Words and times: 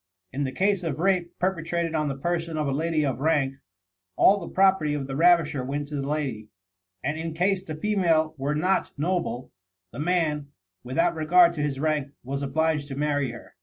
In 0.33 0.45
the 0.45 0.51
case 0.51 0.81
of 0.81 0.97
a 0.99 1.03
rape 1.03 1.37
perpetrated 1.37 1.93
on 1.93 2.07
the 2.07 2.17
person 2.17 2.57
of 2.57 2.67
a 2.67 2.71
lady 2.71 3.05
of 3.05 3.19
rank, 3.19 3.57
all 4.15 4.39
the 4.39 4.49
property 4.49 4.95
of 4.95 5.05
the 5.05 5.15
ravisher 5.15 5.63
went 5.63 5.89
to 5.89 5.95
the 5.97 6.07
lady; 6.07 6.49
and 7.03 7.19
in 7.19 7.35
case 7.35 7.61
the 7.61 7.75
female 7.75 8.33
were 8.39 8.55
not 8.55 8.93
noble, 8.97 9.51
the 9.91 9.99
man, 9.99 10.47
without 10.83 11.13
regard 11.13 11.53
to 11.53 11.61
his 11.61 11.79
rank, 11.79 12.13
was 12.23 12.41
obliged 12.41 12.87
to 12.87 12.95
marry 12.95 13.29
her. 13.29 13.53